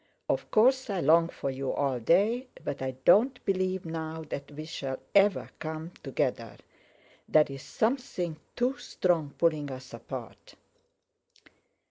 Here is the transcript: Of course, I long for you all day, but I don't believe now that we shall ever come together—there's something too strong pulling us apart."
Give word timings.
Of 0.27 0.49
course, 0.49 0.89
I 0.89 0.99
long 0.99 1.29
for 1.29 1.51
you 1.51 1.71
all 1.71 1.99
day, 1.99 2.47
but 2.63 2.81
I 2.81 2.95
don't 3.05 3.39
believe 3.45 3.85
now 3.85 4.23
that 4.29 4.49
we 4.51 4.65
shall 4.65 4.97
ever 5.13 5.51
come 5.59 5.91
together—there's 6.03 7.61
something 7.61 8.37
too 8.55 8.79
strong 8.79 9.35
pulling 9.37 9.69
us 9.69 9.93
apart." 9.93 10.55